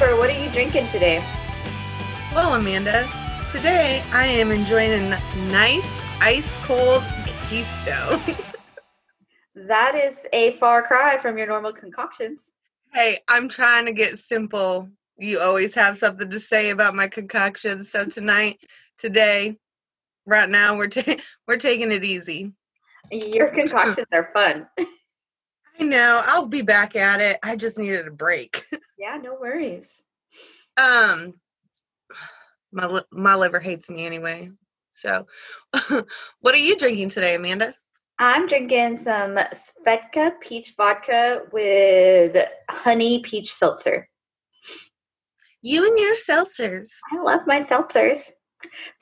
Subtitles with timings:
[0.00, 1.20] Amber, what are you drinking today?
[2.32, 3.08] Well, Amanda,
[3.48, 5.18] today I am enjoying a
[5.50, 7.02] nice ice cold
[7.48, 8.22] Keystone.
[9.56, 12.52] that is a far cry from your normal concoctions.
[12.92, 14.88] Hey, I'm trying to get simple.
[15.18, 17.90] You always have something to say about my concoctions.
[17.90, 18.54] So tonight,
[18.98, 19.56] today,
[20.28, 21.16] right now, we're ta-
[21.48, 22.52] we're taking it easy.
[23.10, 24.68] Your concoctions are fun.
[25.78, 26.20] I know.
[26.26, 27.38] I'll be back at it.
[27.42, 28.62] I just needed a break.
[29.00, 30.02] Yeah, no worries.
[30.76, 31.34] Um,
[32.72, 34.50] my my liver hates me anyway.
[34.90, 35.28] So,
[36.40, 37.74] what are you drinking today, Amanda?
[38.18, 42.36] I'm drinking some Svedka peach vodka with
[42.68, 44.08] honey peach seltzer.
[45.62, 46.90] You and your seltzers.
[47.12, 48.32] I love my seltzers.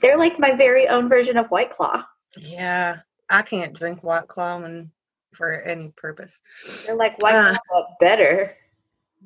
[0.03, 2.05] They're like my very own version of White Claw.
[2.39, 2.99] Yeah,
[3.31, 4.91] I can't drink White Claw and
[5.37, 6.41] for any purpose.
[6.87, 8.57] They're like White uh, Claw, but better.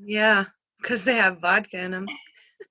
[0.02, 0.44] Yeah,
[0.80, 2.06] because they have vodka in them.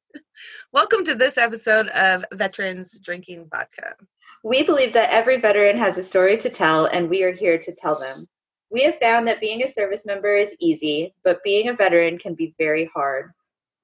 [0.74, 3.96] Welcome to this episode of Veterans Drinking Vodka.
[4.44, 7.74] We believe that every veteran has a story to tell, and we are here to
[7.74, 8.28] tell them.
[8.72, 12.36] We have found that being a service member is easy, but being a veteran can
[12.36, 13.32] be very hard.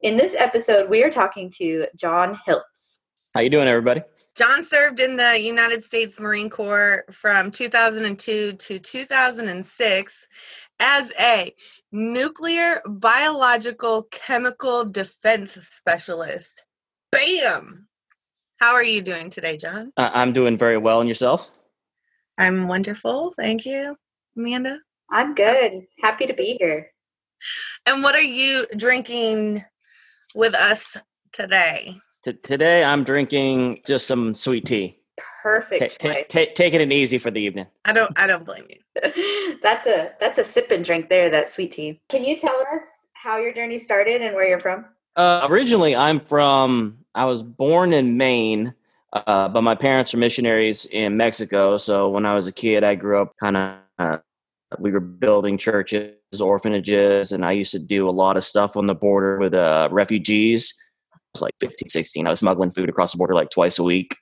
[0.02, 3.00] In this episode, we are talking to John Hiltz.
[3.34, 4.02] How you doing, everybody?
[4.36, 10.28] John served in the United States Marine Corps from 2002 to 2006
[10.81, 11.55] as a
[11.94, 16.66] nuclear biological chemical defense specialist.
[17.13, 17.88] Bam!
[18.59, 19.94] How are you doing today, John?
[19.95, 21.00] Uh, I'm doing very well.
[21.00, 21.50] And yourself?
[22.38, 23.33] I'm wonderful.
[23.38, 23.95] Thank you,
[24.36, 24.80] Amanda.
[25.09, 25.88] I'm good.
[26.02, 26.91] Happy to be here.
[27.86, 29.63] And what are you drinking
[30.33, 30.97] with us
[31.31, 31.95] today?
[32.26, 34.98] T- today, I'm drinking just some sweet tea.
[35.44, 36.00] Perfect.
[36.00, 37.68] Ta- ta- taking it easy for the evening.
[37.86, 38.12] I don't.
[38.20, 39.58] I don't blame you.
[39.62, 41.30] that's a that's a sip and drink there.
[41.30, 42.02] That sweet tea.
[42.09, 42.81] Can you tell us
[43.14, 44.86] how your journey started and where you're from?
[45.16, 46.97] Uh, originally, I'm from.
[47.14, 48.74] I was born in Maine,
[49.14, 51.78] uh, but my parents are missionaries in Mexico.
[51.78, 53.78] So when I was a kid, I grew up kind of.
[54.00, 54.18] Uh,
[54.80, 58.88] we were building churches, orphanages, and I used to do a lot of stuff on
[58.88, 60.74] the border with uh, refugees.
[61.35, 62.28] Was like 15, 16.
[62.28, 64.16] I was smuggling food across the border like twice a week.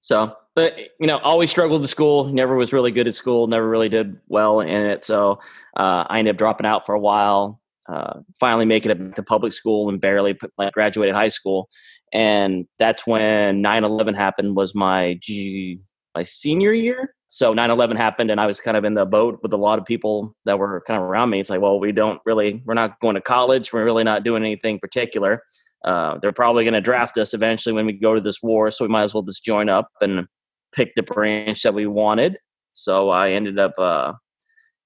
[0.00, 2.24] So, but you know, always struggled at school.
[2.24, 3.46] Never was really good at school.
[3.46, 5.02] Never really did well in it.
[5.02, 5.40] So
[5.76, 9.52] uh, I ended up dropping out for a while uh, finally making it to public
[9.52, 11.68] school and barely like graduated high school.
[12.12, 14.56] And that's when 9/11 happened.
[14.56, 15.80] Was my G,
[16.14, 17.14] my senior year.
[17.28, 19.84] So 9/11 happened, and I was kind of in the boat with a lot of
[19.84, 21.40] people that were kind of around me.
[21.40, 23.72] It's like, well, we don't really, we're not going to college.
[23.72, 25.42] We're really not doing anything particular.
[25.84, 28.84] Uh, they're probably going to draft us eventually when we go to this war, so
[28.84, 30.26] we might as well just join up and
[30.74, 32.36] pick the branch that we wanted.
[32.72, 34.12] So I ended up uh,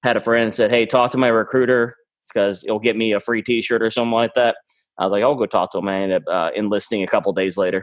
[0.02, 1.94] had a friend said, "Hey, talk to my recruiter
[2.32, 4.56] because it'll get me a free T-shirt or something like that.
[4.98, 5.88] I was like, I'll go talk to him.
[5.88, 7.82] I ended up uh, enlisting a couple days later.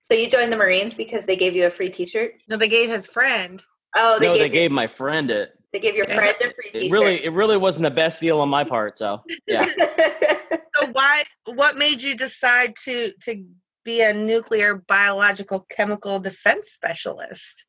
[0.00, 2.32] So you joined the Marines because they gave you a free T-shirt?
[2.48, 3.62] No, they gave his friend.
[3.96, 5.52] Oh, they no, gave they gave my friend it.
[5.72, 6.82] They gave your friend a free T-shirt.
[6.84, 8.98] It really, it really wasn't the best deal on my part.
[8.98, 9.64] So yeah.
[10.74, 11.22] so why?
[11.46, 13.44] What made you decide to to
[13.84, 17.64] be a nuclear biological chemical defense specialist?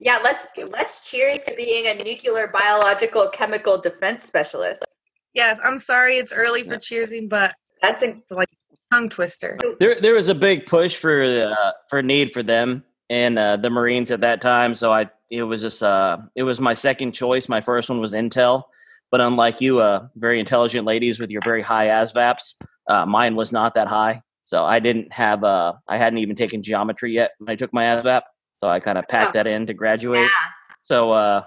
[0.00, 4.84] Yeah, let's let's cheers to being a nuclear biological chemical defense specialist.
[5.32, 8.48] Yes, I'm sorry it's early for cheersing, but that's a, like
[8.92, 9.58] tongue twister.
[9.78, 13.70] There, there was a big push for uh, for need for them and uh, the
[13.70, 14.74] Marines at that time.
[14.74, 17.48] So I, it was just, uh, it was my second choice.
[17.48, 18.64] My first one was Intel,
[19.10, 23.52] but unlike you, uh, very intelligent ladies with your very high ASVABs, uh, mine was
[23.52, 24.22] not that high.
[24.44, 27.84] So I didn't have, uh, I hadn't even taken geometry yet when I took my
[27.84, 28.22] ASVAB.
[28.54, 30.22] So I kind of packed that in to graduate.
[30.22, 30.50] Yeah.
[30.80, 31.44] So, uh,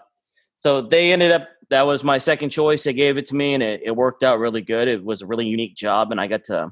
[0.57, 2.83] so they ended up that was my second choice.
[2.83, 4.87] They gave it to me, and it, it worked out really good.
[4.87, 6.69] It was a really unique job, and I got to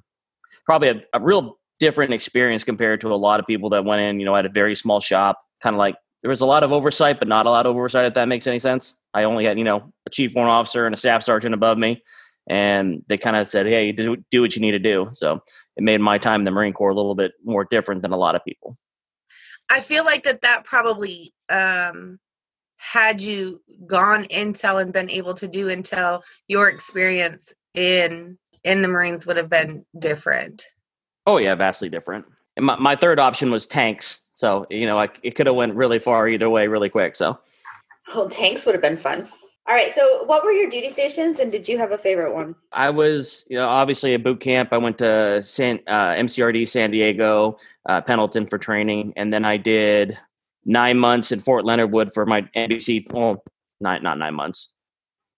[0.65, 4.19] probably a, a real different experience compared to a lot of people that went in.
[4.19, 5.95] You know, at a very small shop, kind of like
[6.27, 8.03] there was a lot of oversight, but not a lot of oversight.
[8.03, 10.93] If that makes any sense, I only had you know a chief warrant officer and
[10.93, 12.03] a staff sergeant above me,
[12.49, 15.39] and they kind of said, "Hey, do, do what you need to do." So
[15.77, 18.17] it made my time in the Marine Corps a little bit more different than a
[18.17, 18.75] lot of people.
[19.71, 22.19] I feel like that that probably um,
[22.75, 28.89] had you gone intel and been able to do intel your experience in in the
[28.89, 30.65] marines would have been different
[31.25, 32.25] oh yeah vastly different
[32.57, 35.75] and my, my third option was tanks so you know I, it could have went
[35.75, 37.39] really far either way really quick so
[38.13, 39.27] oh tanks would have been fun
[39.67, 42.55] all right so what were your duty stations and did you have a favorite one
[42.73, 46.91] i was you know obviously at boot camp i went to san uh, mcrd san
[46.91, 47.55] diego
[47.85, 50.17] uh, pendleton for training and then i did
[50.67, 53.11] nine months in Fort Leonard Wood for my NBC.
[53.11, 53.43] Well,
[53.79, 54.69] not not nine months.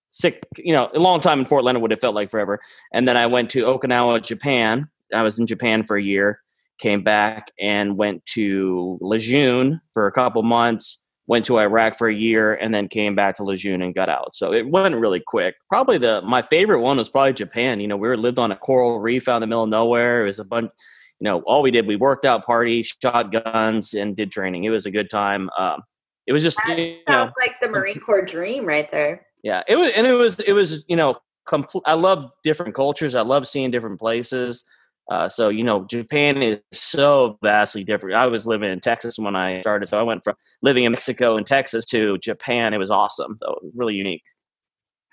[0.09, 2.59] sick, you know, a long time in Fort Leonard would have felt like forever.
[2.91, 4.89] And then I went to Okinawa, Japan.
[5.13, 6.41] I was in Japan for a year,
[6.79, 12.13] came back and went to Lejeune for a couple months, went to Iraq for a
[12.13, 14.33] year, and then came back to Lejeune and got out.
[14.33, 15.55] So it went really quick.
[15.69, 17.79] Probably the my favorite one was probably Japan.
[17.79, 20.23] You know, we were lived on a coral reef out in the middle of nowhere.
[20.23, 20.71] It was a bunch
[21.19, 24.63] you know, all we did, we worked out, party, shot guns, and did training.
[24.63, 25.49] It was a good time.
[25.57, 25.81] Um,
[26.27, 29.25] it was just, That you sounds know, like the Marine Corps dream right there.
[29.43, 31.15] yeah, it was, and it was, it was, you know,
[31.45, 31.83] complete.
[31.85, 33.15] I love different cultures.
[33.15, 34.63] I love seeing different places.
[35.09, 38.15] Uh, so you know, Japan is so vastly different.
[38.15, 41.35] I was living in Texas when I started, so I went from living in Mexico
[41.35, 42.73] and Texas to Japan.
[42.73, 43.53] It was awesome, though.
[43.53, 44.23] It was really unique.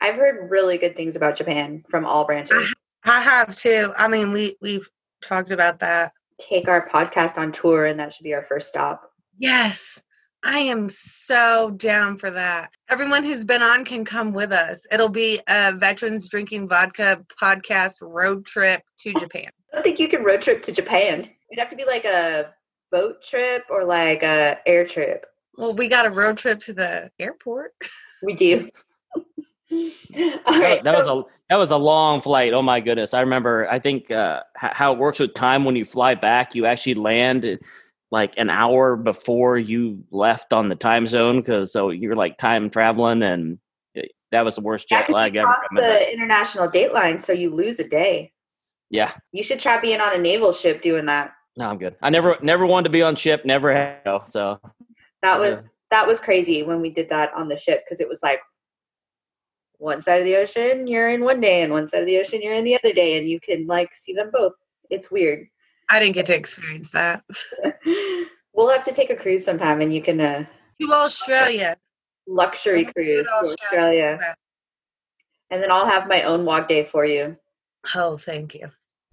[0.00, 2.74] I've heard really good things about Japan from all branches.
[3.04, 3.92] I have too.
[3.96, 4.86] I mean, we we've
[5.22, 6.12] talked about that.
[6.38, 9.10] Take our podcast on tour, and that should be our first stop.
[9.38, 10.02] Yes,
[10.46, 12.70] I am so down for that.
[12.88, 14.86] Everyone who's been on can come with us.
[14.92, 19.48] It'll be a Veterans Drinking Vodka podcast road trip to Japan.
[19.72, 21.28] I don't think you can road trip to Japan.
[21.50, 22.54] It'd have to be like a
[22.92, 25.26] boat trip or like a air trip.
[25.58, 27.72] Well, we got a road trip to the airport.
[28.22, 28.68] We do.
[29.72, 29.80] all
[30.12, 32.52] That, that was a that was a long flight.
[32.52, 33.14] Oh my goodness!
[33.14, 33.68] I remember.
[33.68, 37.58] I think uh, how it works with time when you fly back, you actually land
[38.10, 42.70] like an hour before you left on the time zone because so you're like time
[42.70, 43.58] traveling, and
[43.94, 45.52] it, that was the worst jet lag you ever.
[45.52, 48.32] cross the international date line, so you lose a day.
[48.90, 51.32] Yeah, You should try being on a naval ship doing that.
[51.58, 51.96] no, I'm good.
[52.02, 53.44] I never never wanted to be on ship.
[53.44, 54.22] Never had to go.
[54.26, 54.60] So
[55.22, 55.68] That was Yeah.
[55.90, 58.40] that was crazy when we did that on the ship because it was like
[59.78, 62.40] one side of the ocean you're in one day and one side of the ocean
[62.42, 64.52] you're in the other day and you can like see them both.
[64.90, 65.46] It's weird.
[65.90, 67.22] I didn't get to experience that.
[68.54, 70.44] we'll have to take a cruise sometime and you can uh
[70.80, 71.76] To Australia.
[72.26, 74.18] luxury cruise to Australia.
[75.50, 77.36] And then I'll have my own walk day for you.
[77.94, 78.68] Oh, thank you.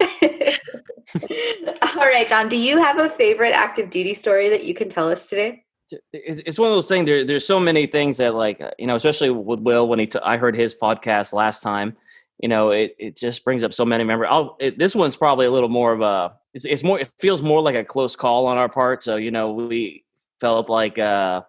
[1.82, 5.08] All right, John, do you have a favorite active duty story that you can tell
[5.08, 5.64] us today?
[6.12, 7.06] it's, it's one of those things.
[7.06, 10.06] There, there's so many things that like uh, you know, especially with Will when he
[10.06, 11.94] t- I heard his podcast last time.
[12.40, 14.30] You know, it, it just brings up so many memories.
[14.32, 16.34] I'll it, this one's probably a little more of a.
[16.52, 16.98] It's, it's more.
[16.98, 19.02] It feels more like a close call on our part.
[19.02, 20.04] So you know, we
[20.40, 21.42] felt like uh,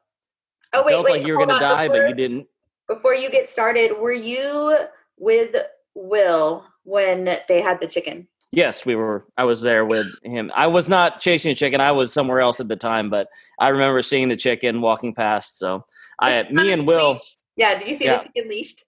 [0.73, 2.47] Oh wait, felt wait, like you were gonna die, before, but you didn't.
[2.87, 4.77] Before you get started, were you
[5.17, 5.55] with
[5.95, 8.27] Will when they had the chicken?
[8.51, 9.25] Yes, we were.
[9.37, 10.49] I was there with him.
[10.55, 11.81] I was not chasing a chicken.
[11.81, 13.27] I was somewhere else at the time, but
[13.59, 15.59] I remember seeing the chicken walking past.
[15.59, 15.81] So
[16.19, 17.19] I, me and Will.
[17.57, 18.17] Yeah, did you see Yeah.
[18.17, 18.84] the chicken leashed?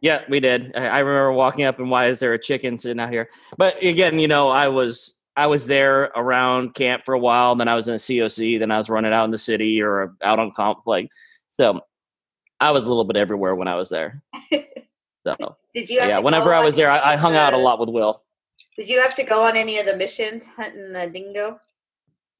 [0.00, 0.72] Yeah, we did.
[0.76, 3.28] I, I remember walking up and why is there a chicken sitting out here?
[3.56, 7.52] But again, you know, I was I was there around camp for a while.
[7.52, 8.58] And then I was in a COC.
[8.58, 10.80] Then I was running out in the city or out on comp.
[10.86, 11.08] Like,
[11.50, 11.80] so
[12.60, 14.22] I was a little bit everywhere when I was there.
[15.26, 16.00] So Did you?
[16.00, 18.22] Have yeah, whenever I was there, I, I hung out a lot with Will.
[18.76, 21.58] Did you have to go on any of the missions hunting the dingo?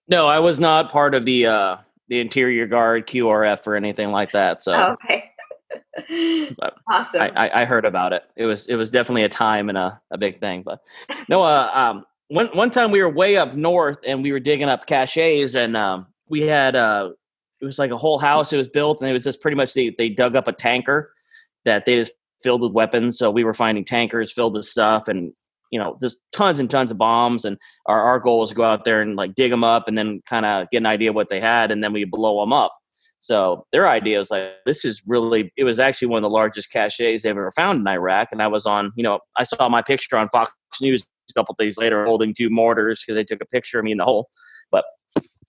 [0.07, 1.77] No, I was not part of the uh
[2.09, 4.63] the interior guard QRF or anything like that.
[4.63, 5.31] So Oh, okay.
[6.91, 7.23] Awesome.
[7.23, 8.25] I, I, I heard about it.
[8.37, 10.63] It was it was definitely a time and a, a big thing.
[10.63, 10.81] But
[11.29, 14.69] no, uh, um, one one time we were way up north and we were digging
[14.69, 17.11] up caches and um, we had uh,
[17.61, 18.53] it was like a whole house.
[18.53, 21.13] It was built and it was just pretty much they they dug up a tanker
[21.65, 23.19] that they just filled with weapons.
[23.19, 25.33] So we were finding tankers filled with stuff and
[25.71, 27.45] you know just tons and tons of bombs.
[27.45, 29.97] And our our goal was to go out there and like dig them up and
[29.97, 32.73] then kind of get an idea what they had and then we blow them up.
[33.25, 36.71] So their idea was like, this is really, it was actually one of the largest
[36.71, 38.29] caches they've ever found in Iraq.
[38.31, 40.53] And I was on, you know, I saw my picture on Fox
[40.83, 43.93] News a couple days later holding two mortars because they took a picture of me
[43.93, 44.29] in the hole.
[44.71, 44.85] But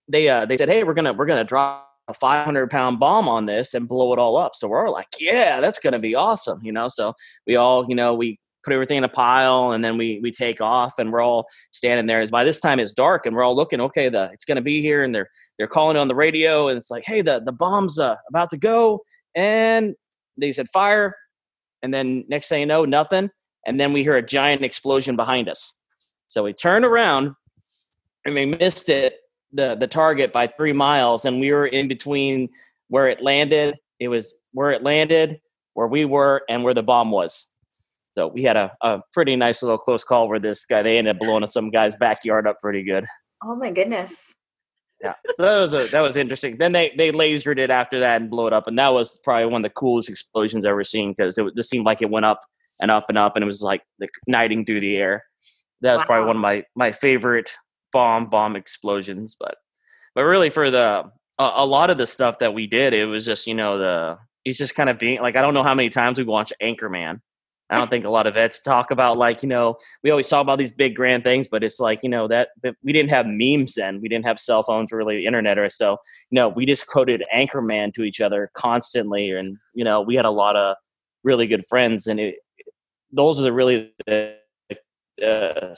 [0.08, 2.98] they, uh, they said, hey, we're going to, we're going to drop a 500 pound
[2.98, 4.56] bomb on this and blow it all up.
[4.56, 6.62] So we're all like, yeah, that's going to be awesome.
[6.64, 7.14] You know, so
[7.46, 10.60] we all, you know, we put everything in a pile and then we, we take
[10.60, 12.28] off and we're all standing there.
[12.28, 14.82] By this time it's dark and we're all looking, okay, the, it's going to be
[14.82, 15.04] here.
[15.04, 18.16] And they're, they're calling on the radio and it's like, hey, the, the bomb's uh,
[18.28, 19.02] about to go.
[19.36, 19.96] And
[20.38, 21.14] they said fire.
[21.84, 23.30] And then next thing you know, nothing.
[23.68, 25.80] And then we hear a giant explosion behind us.
[26.28, 27.34] So we turn around
[28.26, 29.20] and we missed it,
[29.54, 31.26] the, the target by three miles.
[31.26, 32.50] And we were in between
[32.88, 33.76] where it landed.
[34.00, 35.40] It was where it landed,
[35.74, 37.54] where we were, and where the bomb was.
[38.16, 41.18] So we had a, a pretty nice little close call where this guy, they ended
[41.18, 43.06] up blowing some guy's backyard up pretty good.
[43.44, 44.34] Oh my goodness.
[45.04, 45.16] yeah.
[45.36, 46.56] So that was a, that was interesting.
[46.56, 49.48] Then they they lasered it after that and blew it up and that was probably
[49.48, 52.26] one of the coolest explosions i've ever seen because it just seemed like it went
[52.26, 52.40] up
[52.80, 55.26] and up and up and it was like igniting through the air.
[55.82, 57.54] That was probably one of my my favorite
[57.92, 59.56] bomb bomb explosions but
[60.16, 61.04] but really for the
[61.38, 64.18] a, a lot of the stuff that we did it was just you know the
[64.46, 67.20] it's just kind of being like I don't know how many times we watched Anchorman.
[67.70, 70.42] I don't think a lot of vets talk about like you know we always talk
[70.42, 73.26] about these big grand things, but it's like you know that, that we didn't have
[73.28, 75.98] memes then, we didn't have cell phones or really internet or so.
[76.30, 80.26] You know, we just quoted Anchorman to each other constantly, and you know we had
[80.26, 80.76] a lot of
[81.24, 82.36] really good friends, and it,
[83.12, 84.38] those are the really the
[85.24, 85.74] uh,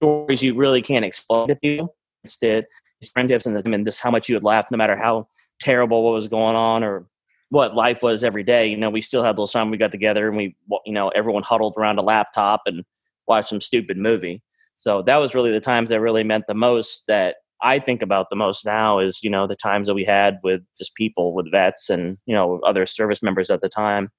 [0.00, 1.94] stories you really can't explain to people.
[2.24, 2.66] Instead,
[3.12, 5.26] friendships and, the, and this how much you would laugh no matter how
[5.60, 7.06] terrible what was going on or
[7.50, 8.66] what life was every day.
[8.66, 11.42] You know, we still had those times we got together and we, you know, everyone
[11.42, 12.84] huddled around a laptop and
[13.26, 14.42] watched some stupid movie.
[14.76, 18.30] So that was really the times that really meant the most that I think about
[18.30, 21.50] the most now is, you know, the times that we had with just people, with
[21.50, 24.10] vets and, you know, other service members at the time.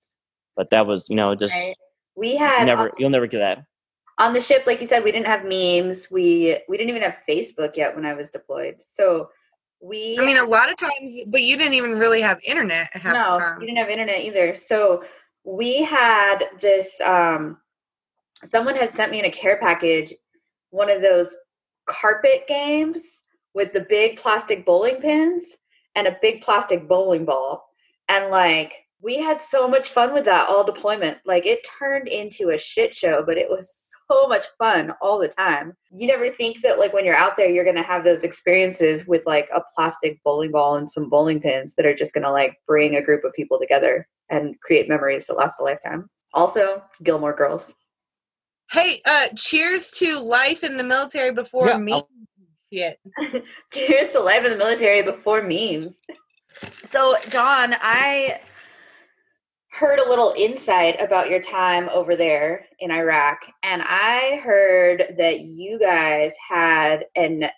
[0.58, 1.76] But that was, you know, just Right.
[2.16, 3.60] We had never, on, you'll never get that.
[4.18, 6.12] on the ship, like you said, we didn't have memes.
[6.12, 8.76] We we didn't even have Facebook yet when I was deployed.
[8.80, 9.30] So
[9.82, 13.38] we I mean, a lot of times, but you didn't even really have internet no,
[13.60, 14.54] you didn't have internet either.
[14.56, 15.04] So
[15.44, 17.00] we had this.
[17.02, 17.58] Um,
[18.44, 20.14] someone had sent me in a care package
[20.72, 21.36] one of those
[21.86, 25.58] carpet games with the big plastic bowling pins
[25.96, 27.70] and a big plastic bowling ball,
[28.10, 31.18] and like we had so much fun with that all deployment.
[31.26, 35.28] Like it turned into a shit show, but it was so much fun all the
[35.28, 35.74] time.
[35.92, 39.06] You never think that like when you're out there you're going to have those experiences
[39.08, 42.32] with like a plastic bowling ball and some bowling pins that are just going to
[42.32, 46.10] like bring a group of people together and create memories that last a lifetime.
[46.34, 47.72] Also, Gilmore Girls.
[48.72, 51.94] Hey, uh, cheers to life in the military before Yeah, me.
[51.94, 52.10] I'll-
[52.72, 53.00] Shit.
[53.74, 56.02] Cheers to life in the military before memes.
[56.84, 58.40] So, John, I
[59.80, 65.40] heard a little insight about your time over there in Iraq, and I heard that
[65.40, 67.50] you guys had an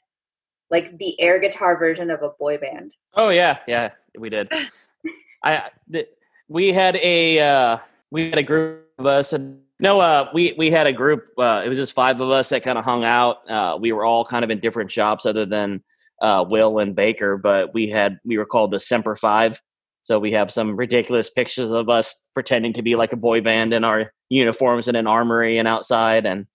[0.70, 2.96] like the air guitar version of a boy band.
[3.16, 4.50] Oh yeah, yeah, we did.
[5.44, 6.10] I th-
[6.48, 7.78] we had a uh,
[8.12, 11.28] we had a group of us and no, uh, we we had a group.
[11.40, 13.50] Uh, it was just five of us that kind of hung out.
[13.50, 15.84] Uh, we were all kind of in different shops other than
[16.22, 19.60] uh, Will and Baker, but we had we were called the Semper Five.
[20.02, 23.74] So we have some ridiculous pictures of us pretending to be like a boy band
[23.74, 26.46] in our uniforms in an armory and outside, and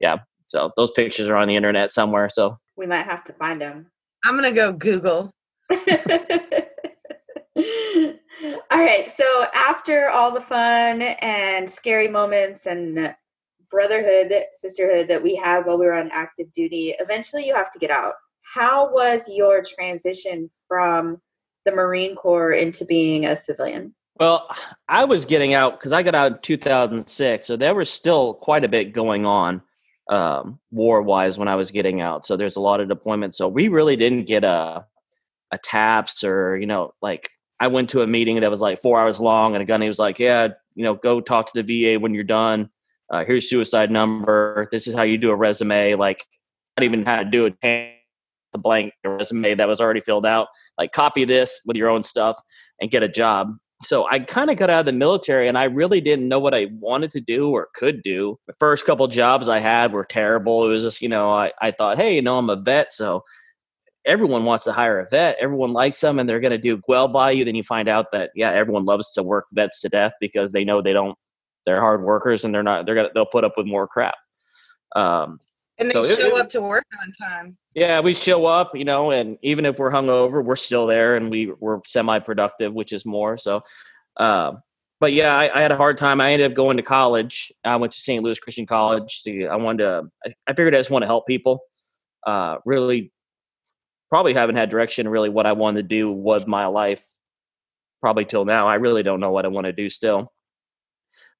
[0.00, 0.18] yeah.
[0.46, 2.28] So those pictures are on the internet somewhere.
[2.28, 3.86] So We might have to find them.
[4.24, 5.32] I'm gonna go Google.
[8.70, 9.10] all right.
[9.10, 13.14] So after all the fun and scary moments and
[13.70, 17.78] brotherhood, sisterhood that we had while we were on active duty, eventually you have to
[17.78, 18.14] get out.
[18.42, 21.20] How was your transition from
[21.64, 23.94] the Marine Corps into being a civilian?
[24.20, 24.48] Well,
[24.88, 28.64] I was getting out because I got out in 2006, so there was still quite
[28.64, 29.62] a bit going on
[30.08, 32.24] um, war-wise when I was getting out.
[32.24, 33.34] So there's a lot of deployments.
[33.34, 34.86] So we really didn't get a
[35.50, 37.28] a TAPS or you know like
[37.60, 39.98] I went to a meeting that was like four hours long, and a gunny was
[39.98, 42.70] like, "Yeah, you know, go talk to the VA when you're done.
[43.10, 44.68] Uh, here's suicide number.
[44.70, 45.94] This is how you do a resume.
[45.94, 46.18] Like,
[46.76, 47.94] not even how to do it."
[48.54, 50.48] A blank resume that was already filled out.
[50.78, 52.38] Like, copy this with your own stuff
[52.80, 53.50] and get a job
[53.82, 56.54] so I kind of got out of the military and I really didn't know what
[56.54, 58.38] I wanted to do or could do.
[58.46, 60.64] The first couple jobs I had were terrible.
[60.64, 63.22] It was just, you know, I, I thought, hey, you know, I'm a vet, so
[64.04, 65.36] everyone wants to hire a vet.
[65.40, 67.44] Everyone likes them and they're going to do well by you.
[67.44, 70.64] Then you find out that, yeah, everyone loves to work vets to death because they
[70.64, 71.16] know they don't,
[71.66, 74.16] they're hard workers and they're not, they're going to, they'll put up with more crap.
[74.94, 75.40] Um,
[75.78, 77.58] And they So show it- up to work on time.
[77.74, 81.30] yeah, we show up, you know, and even if we're hungover, we're still there and
[81.30, 83.36] we we're semi-productive, which is more.
[83.36, 83.60] So,
[84.18, 84.60] um,
[85.00, 86.20] but yeah, I, I had a hard time.
[86.20, 87.52] I ended up going to college.
[87.64, 88.22] I went to St.
[88.22, 89.22] Louis Christian College.
[89.24, 90.04] To, I wanted to.
[90.24, 91.60] I, I figured I just want to help people.
[92.24, 93.12] Uh, really,
[94.08, 95.08] probably haven't had direction.
[95.08, 97.04] Really, what I wanted to do was my life.
[98.00, 100.32] Probably till now, I really don't know what I want to do still.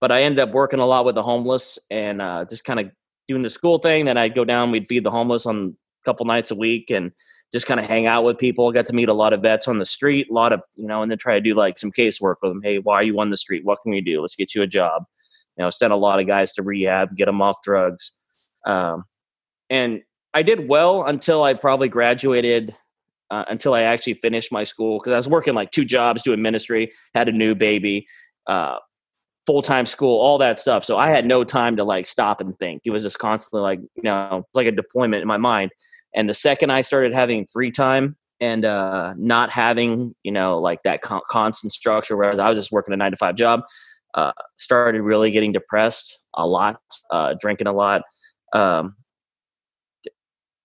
[0.00, 2.90] But I ended up working a lot with the homeless and uh, just kind of
[3.28, 4.04] doing the school thing.
[4.04, 7.12] Then I'd go down, we'd feed the homeless on a couple nights a week and
[7.52, 8.70] just kind of hang out with people.
[8.72, 11.02] Got to meet a lot of vets on the street, a lot of, you know,
[11.02, 12.60] and then try to do like some casework with them.
[12.62, 13.64] Hey, why are you on the street?
[13.64, 14.20] What can we do?
[14.20, 15.04] Let's get you a job.
[15.56, 18.12] You know, send a lot of guys to rehab, get them off drugs.
[18.66, 19.04] Um,
[19.70, 20.02] and
[20.32, 22.74] I did well until I probably graduated,
[23.30, 26.42] uh, until I actually finished my school because I was working like two jobs doing
[26.42, 28.06] ministry, had a new baby,
[28.48, 28.78] uh,
[29.46, 30.84] full time school, all that stuff.
[30.84, 32.82] So I had no time to like stop and think.
[32.84, 35.70] It was just constantly like, you know, like a deployment in my mind.
[36.14, 40.82] And the second I started having free time and uh, not having, you know, like
[40.84, 43.62] that con- constant structure, whereas I was just working a nine to five job,
[44.14, 48.02] uh, started really getting depressed a lot, uh, drinking a lot.
[48.52, 48.94] Um,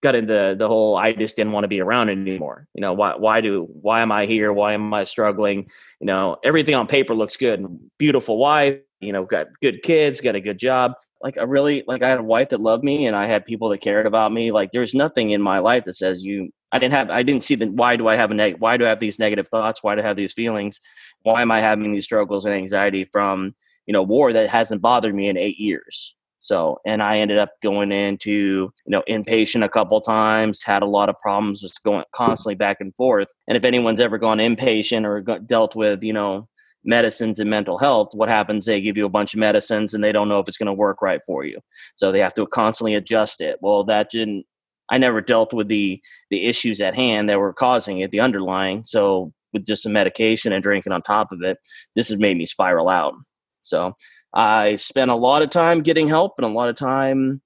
[0.02, 2.66] got into the whole I just didn't want to be around anymore.
[2.74, 4.52] You know, why why do why am I here?
[4.52, 5.68] Why am I struggling?
[6.00, 7.64] You know, everything on paper looks good.
[7.98, 10.92] Beautiful wife, you know, got good kids, got a good job.
[11.22, 13.68] Like I really like I had a wife that loved me and I had people
[13.70, 14.52] that cared about me.
[14.52, 17.54] Like there's nothing in my life that says you I didn't have I didn't see
[17.54, 19.82] the why do I have a neg why do I have these negative thoughts?
[19.82, 20.80] Why do I have these feelings?
[21.22, 23.54] Why am I having these struggles and anxiety from,
[23.86, 26.14] you know, war that hasn't bothered me in eight years?
[26.40, 30.86] So, and I ended up going into, you know, inpatient a couple times, had a
[30.86, 33.28] lot of problems just going constantly back and forth.
[33.46, 36.46] And if anyone's ever gone inpatient or got, dealt with, you know,
[36.82, 38.64] medicines and mental health, what happens?
[38.64, 40.72] They give you a bunch of medicines and they don't know if it's going to
[40.72, 41.60] work right for you.
[41.94, 43.58] So they have to constantly adjust it.
[43.60, 44.46] Well, that didn't,
[44.90, 48.82] I never dealt with the, the issues at hand that were causing it, the underlying.
[48.84, 51.58] So with just the medication and drinking on top of it,
[51.94, 53.14] this has made me spiral out.
[53.62, 53.92] So
[54.32, 57.40] I spent a lot of time getting help and a lot of time,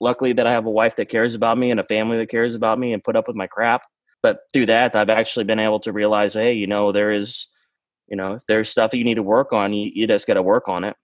[0.00, 2.54] luckily, that I have a wife that cares about me and a family that cares
[2.54, 3.82] about me and put up with my crap.
[4.22, 7.48] But through that, I've actually been able to realize, hey, you know, there is,
[8.08, 10.34] you know, if there's stuff that you need to work on, you, you just got
[10.34, 10.96] to work on it.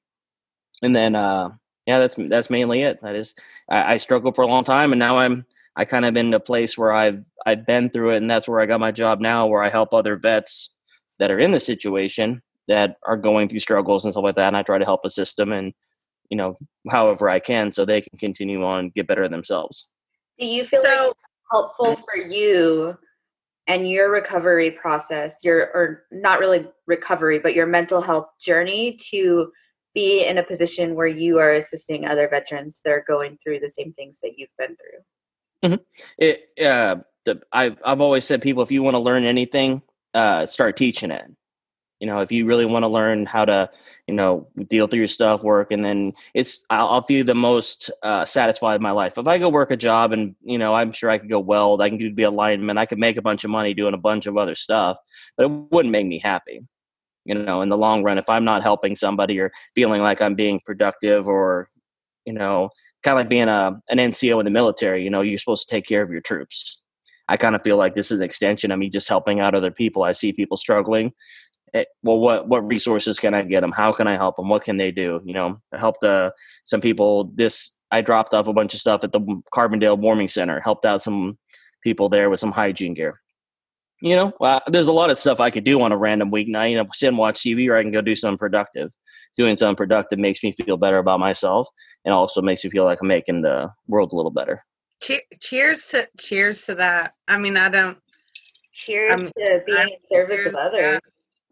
[0.82, 1.50] And then, uh,
[1.86, 3.00] yeah, that's that's mainly it.
[3.00, 3.34] That is,
[3.70, 5.46] I, I struggled for a long time, and now I'm
[5.76, 8.60] I kind of in a place where I've I've been through it, and that's where
[8.60, 10.74] I got my job now, where I help other vets
[11.18, 14.56] that are in the situation that are going through struggles and stuff like that and
[14.56, 15.72] i try to help assist them and
[16.30, 16.54] you know
[16.90, 19.88] however i can so they can continue on and get better themselves.
[20.38, 21.16] Do you feel so, like
[21.50, 22.98] helpful for you
[23.68, 29.50] and your recovery process your or not really recovery but your mental health journey to
[29.94, 33.68] be in a position where you are assisting other veterans that are going through the
[33.68, 35.70] same things that you've been through?
[35.70, 35.82] Mm-hmm.
[36.18, 39.82] it uh the, I've, I've always said people if you want to learn anything
[40.14, 41.24] uh, start teaching it
[42.00, 43.70] you know if you really want to learn how to
[44.06, 47.90] you know deal through your stuff work and then it's i'll, I'll feel the most
[48.02, 49.18] uh, satisfied in my life.
[49.18, 51.80] If i go work a job and you know i'm sure i could go weld
[51.80, 54.26] i can be a lineman i could make a bunch of money doing a bunch
[54.26, 54.98] of other stuff
[55.36, 56.60] but it wouldn't make me happy
[57.24, 58.18] you know in the long run.
[58.18, 61.68] If i'm not helping somebody or feeling like i'm being productive or
[62.24, 62.70] you know
[63.02, 65.74] kind of like being a an nco in the military you know you're supposed to
[65.74, 66.82] take care of your troops.
[67.28, 69.72] I kind of feel like this is an extension of me just helping out other
[69.72, 70.04] people.
[70.04, 71.12] I see people struggling
[71.76, 74.64] Eh, well what what resources can i get them how can i help them what
[74.64, 75.20] can they do?
[75.24, 76.30] You know I helped uh,
[76.64, 79.20] some people this i dropped off a bunch of stuff at the
[79.52, 81.36] carbondale warming center helped out some
[81.82, 83.20] people there with some hygiene gear.
[84.00, 86.70] You know well, there's a lot of stuff i could do on a random weeknight
[86.70, 88.90] you know sit and watch tv or i can go do something productive.
[89.36, 91.68] Doing something productive makes me feel better about myself
[92.06, 94.60] and also makes me feel like i'm making the world a little better.
[95.02, 97.12] Cheers to cheers to that.
[97.28, 97.98] I mean i don't
[98.72, 101.00] cheers I'm, to being I'm, in service of others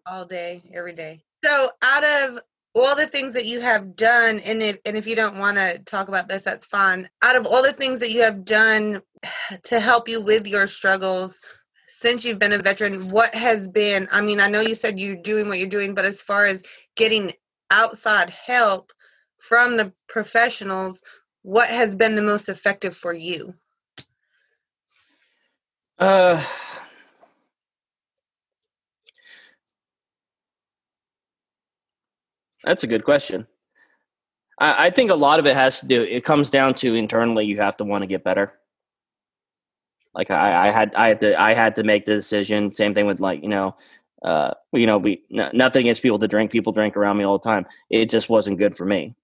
[0.06, 1.22] all day, every day.
[1.44, 2.38] So, out of
[2.74, 5.78] all the things that you have done, and if and if you don't want to
[5.84, 7.08] talk about this, that's fine.
[7.24, 9.02] Out of all the things that you have done
[9.64, 11.38] to help you with your struggles
[11.86, 14.08] since you've been a veteran, what has been?
[14.10, 16.62] I mean, I know you said you're doing what you're doing, but as far as
[16.96, 17.32] getting
[17.70, 18.92] outside help
[19.38, 21.00] from the professionals,
[21.42, 23.54] what has been the most effective for you?
[25.98, 26.44] Uh
[32.64, 33.46] That's a good question.
[34.58, 36.02] I, I think a lot of it has to do.
[36.02, 37.44] It comes down to internally.
[37.44, 38.52] You have to want to get better.
[40.14, 42.74] Like I, I had, I had to, I had to make the decision.
[42.74, 43.76] Same thing with like you know,
[44.22, 46.52] uh, you know, we n- nothing against people to drink.
[46.52, 47.66] People drink around me all the time.
[47.90, 49.14] It just wasn't good for me,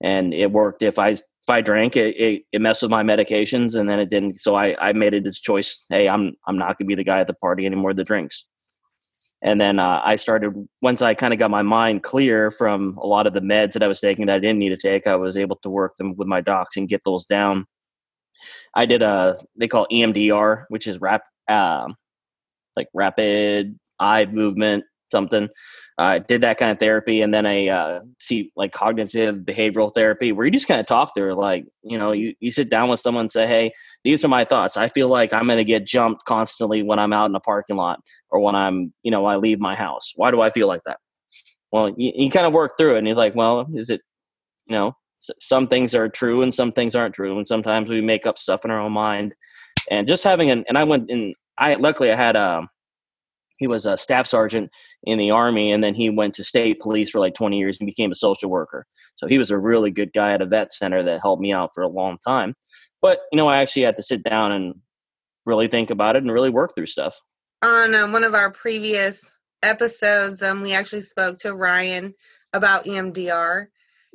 [0.00, 0.82] and it worked.
[0.82, 4.08] If I if I drank, it, it, it messed with my medications, and then it
[4.08, 4.40] didn't.
[4.40, 5.84] So I I made it this choice.
[5.90, 8.46] Hey, I'm I'm not gonna be the guy at the party anymore that drinks.
[9.42, 10.52] And then uh, I started,
[10.82, 13.82] once I kind of got my mind clear from a lot of the meds that
[13.82, 16.14] I was taking that I didn't need to take, I was able to work them
[16.16, 17.66] with my docs and get those down.
[18.74, 21.88] I did a, they call EMDR, which is rap, uh,
[22.76, 25.48] like rapid eye movement, something.
[26.02, 30.32] I did that kind of therapy and then I uh, see like cognitive behavioral therapy
[30.32, 32.98] where you just kind of talk through like, you know, you, you sit down with
[32.98, 34.76] someone and say, Hey, these are my thoughts.
[34.76, 37.76] I feel like I'm going to get jumped constantly when I'm out in a parking
[37.76, 40.12] lot or when I'm, you know, I leave my house.
[40.16, 40.98] Why do I feel like that?
[41.70, 44.00] Well, you, you kind of work through it and you're like, well, is it,
[44.66, 47.38] you know, some things are true and some things aren't true.
[47.38, 49.36] And sometimes we make up stuff in our own mind
[49.88, 52.68] and just having an, and I went in, I, luckily I had, um,
[53.62, 54.70] he was a staff sergeant
[55.04, 57.86] in the army and then he went to state police for like 20 years and
[57.86, 61.00] became a social worker so he was a really good guy at a vet center
[61.02, 62.54] that helped me out for a long time
[63.00, 64.74] but you know i actually had to sit down and
[65.46, 67.14] really think about it and really work through stuff
[67.64, 72.12] on um, one of our previous episodes um, we actually spoke to ryan
[72.52, 73.66] about emdr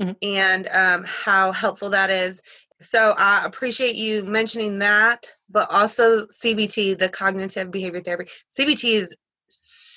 [0.01, 0.11] mm-hmm.
[0.21, 2.41] and um, how helpful that is
[2.81, 8.29] so i appreciate you mentioning that but also CBT, the cognitive behavior therapy.
[8.57, 9.15] CBT is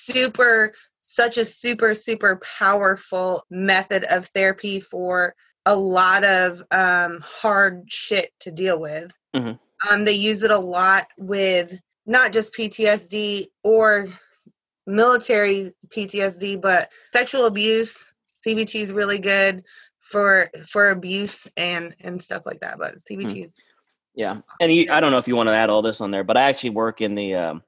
[0.05, 5.35] super, such a super, super powerful method of therapy for
[5.65, 9.11] a lot of um, hard shit to deal with.
[9.35, 9.93] Mm-hmm.
[9.93, 14.07] Um, they use it a lot with not just PTSD or
[14.85, 18.13] military PTSD, but sexual abuse.
[18.45, 19.63] CBT is really good
[19.99, 22.77] for for abuse and and stuff like that.
[22.79, 23.43] But CBT mm-hmm.
[23.43, 23.55] is
[24.13, 26.23] yeah, and he, I don't know if you want to add all this on there,
[26.23, 27.35] but I actually work in the.
[27.35, 27.63] Um,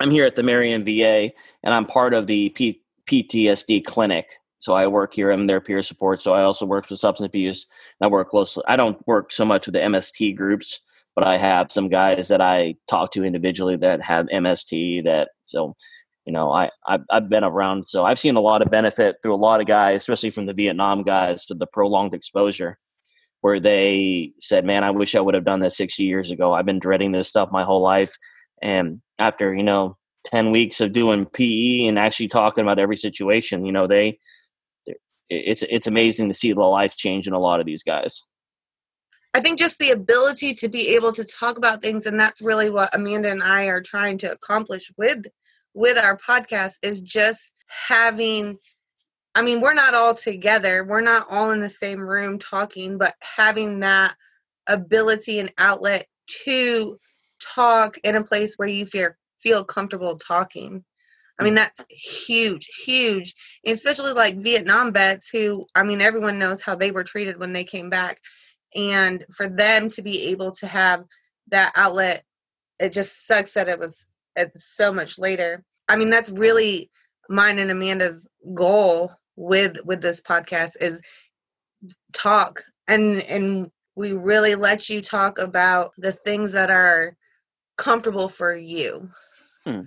[0.00, 1.30] I'm here at the Marion VA,
[1.62, 4.30] and I'm part of the P- PTSD clinic.
[4.58, 5.30] So I work here.
[5.30, 6.22] I'm their peer support.
[6.22, 7.66] So I also work with substance abuse.
[8.00, 8.64] I work closely.
[8.68, 10.80] I don't work so much with the MST groups,
[11.14, 15.04] but I have some guys that I talk to individually that have MST.
[15.04, 15.74] That so,
[16.24, 17.84] you know, I I've, I've been around.
[17.84, 20.54] So I've seen a lot of benefit through a lot of guys, especially from the
[20.54, 22.76] Vietnam guys, to the prolonged exposure
[23.42, 26.54] where they said, "Man, I wish I would have done this 60 years ago.
[26.54, 28.16] I've been dreading this stuff my whole life."
[28.62, 33.64] And after you know 10 weeks of doing PE and actually talking about every situation,
[33.64, 34.18] you know they
[35.28, 38.22] it's it's amazing to see the life change in a lot of these guys.
[39.34, 42.70] I think just the ability to be able to talk about things, and that's really
[42.70, 45.26] what Amanda and I are trying to accomplish with
[45.74, 47.52] with our podcast, is just
[47.88, 48.56] having
[49.34, 50.82] I mean, we're not all together.
[50.82, 54.14] We're not all in the same room talking, but having that
[54.66, 56.06] ability and outlet
[56.44, 56.96] to
[57.40, 60.84] talk in a place where you feel feel comfortable talking.
[61.38, 63.34] I mean, that's huge, huge,
[63.66, 67.64] especially like Vietnam vets who, I mean, everyone knows how they were treated when they
[67.64, 68.20] came back.
[68.74, 71.04] And for them to be able to have
[71.50, 72.24] that outlet,
[72.78, 75.62] it just sucks that it was it's so much later.
[75.88, 76.90] I mean, that's really
[77.28, 81.02] mine and Amanda's goal with with this podcast is
[82.12, 87.16] talk and and we really let you talk about the things that are
[87.76, 89.08] comfortable for you
[89.64, 89.80] hmm.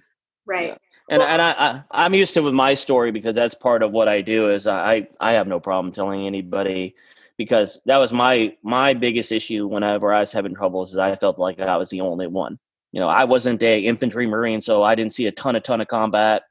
[0.46, 0.78] right yeah.
[1.10, 3.92] and, well, and I, I i'm used to with my story because that's part of
[3.92, 6.96] what i do is i i have no problem telling anybody
[7.38, 11.40] because that was my my biggest issue whenever i was having troubles is i felt
[11.40, 12.58] like i was the only one
[12.92, 15.82] you know i wasn't a infantry marine so i didn't see a ton a ton
[15.82, 16.44] of combat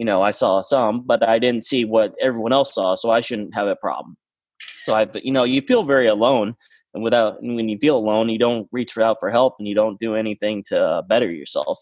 [0.00, 3.20] you know, I saw some, but I didn't see what everyone else saw, so I
[3.20, 4.16] shouldn't have a problem.
[4.80, 6.54] So I, you know, you feel very alone,
[6.94, 9.74] and without and when you feel alone, you don't reach out for help and you
[9.74, 11.78] don't do anything to uh, better yourself.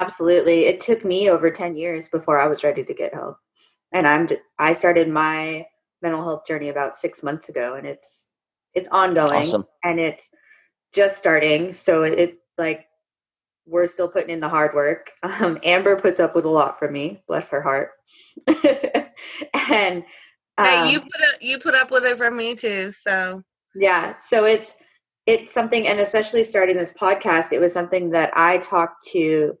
[0.00, 3.36] Absolutely, it took me over ten years before I was ready to get help,
[3.92, 5.66] and I'm I started my
[6.02, 8.28] mental health journey about six months ago, and it's
[8.74, 9.64] it's ongoing awesome.
[9.84, 10.30] and it's
[10.94, 11.72] just starting.
[11.72, 12.86] So it, it like
[13.66, 15.12] we're still putting in the hard work.
[15.40, 17.90] Um, Amber puts up with a lot from me, bless her heart.
[19.70, 20.02] and
[20.56, 22.90] um, hey, you put up, you put up with it from me too.
[22.92, 23.42] So
[23.78, 24.74] yeah, so it's
[25.26, 29.56] it's something, and especially starting this podcast, it was something that I talked to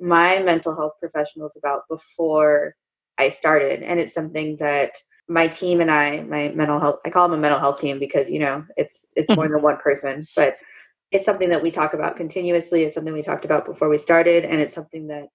[0.00, 2.74] my mental health professionals about before
[3.18, 4.96] I started, and it's something that
[5.28, 8.30] my team and I, my mental health, I call them a mental health team because
[8.30, 10.56] you know it's it's more than one person, but
[11.12, 14.44] it's something that we talk about continuously it's something we talked about before we started
[14.44, 15.28] and it's something that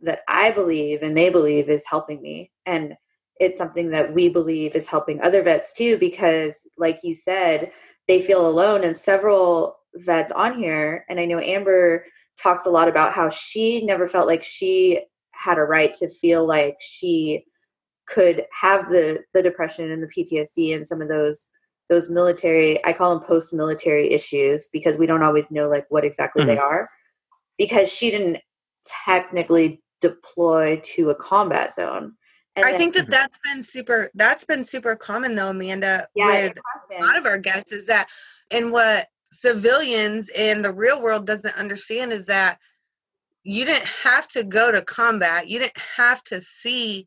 [0.00, 2.94] that i believe and they believe is helping me and
[3.40, 7.70] it's something that we believe is helping other vets too because like you said
[8.06, 12.04] they feel alone and several vets on here and i know amber
[12.40, 15.00] talks a lot about how she never felt like she
[15.32, 17.44] had a right to feel like she
[18.06, 21.46] could have the the depression and the ptsd and some of those
[21.88, 26.42] those military i call them post-military issues because we don't always know like what exactly
[26.42, 26.50] mm-hmm.
[26.50, 26.88] they are
[27.56, 28.38] because she didn't
[29.04, 32.12] technically deploy to a combat zone
[32.58, 33.10] and I then, think that mm-hmm.
[33.10, 34.10] that's been super.
[34.14, 36.08] That's been super common though, Amanda.
[36.14, 36.58] Yeah, with
[37.00, 38.08] a lot of our guests is that,
[38.50, 42.58] and what civilians in the real world doesn't understand is that
[43.42, 45.48] you didn't have to go to combat.
[45.48, 47.06] You didn't have to see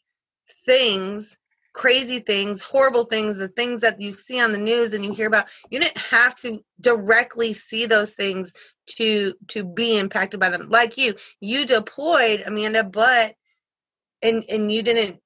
[0.65, 1.37] things
[1.73, 5.27] crazy things, horrible things, the things that you see on the news and you hear
[5.27, 8.53] about, you didn't have to directly see those things
[8.87, 10.69] to to be impacted by them.
[10.69, 13.35] Like you, you deployed, Amanda, but
[14.21, 15.19] and and you didn't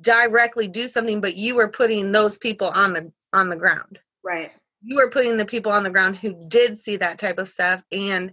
[0.00, 3.98] directly do something, but you were putting those people on the on the ground.
[4.22, 4.52] Right.
[4.82, 7.82] You were putting the people on the ground who did see that type of stuff
[7.90, 8.32] and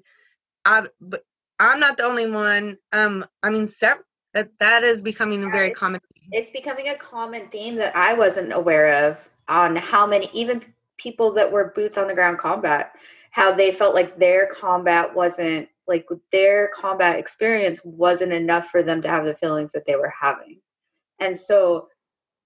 [0.66, 1.24] I but
[1.60, 2.78] I'm not the only one.
[2.94, 6.00] Um I mean several that that is becoming a very common
[6.32, 10.62] it's becoming a common theme that I wasn't aware of on how many even
[10.98, 12.94] people that were boots on the ground combat
[13.32, 19.02] how they felt like their combat wasn't like their combat experience wasn't enough for them
[19.02, 20.60] to have the feelings that they were having.
[21.22, 21.88] And so